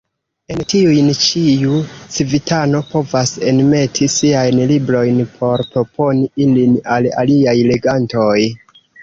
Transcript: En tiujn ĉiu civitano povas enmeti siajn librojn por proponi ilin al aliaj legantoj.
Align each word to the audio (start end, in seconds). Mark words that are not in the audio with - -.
En 0.53 0.61
tiujn 0.71 1.09
ĉiu 1.23 1.75
civitano 2.15 2.81
povas 2.93 3.33
enmeti 3.51 4.09
siajn 4.15 4.63
librojn 4.73 5.21
por 5.37 5.65
proponi 5.77 6.27
ilin 6.49 6.75
al 6.97 7.11
aliaj 7.27 7.57
legantoj. 7.71 8.35